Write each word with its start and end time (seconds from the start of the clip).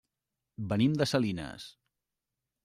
Venim 0.71 0.95
de 1.01 1.07
Salinas. 1.11 1.69